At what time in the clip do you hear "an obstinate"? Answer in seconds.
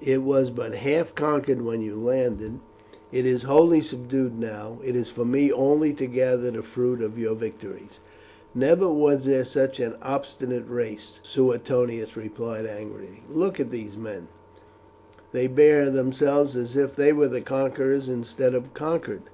9.80-10.64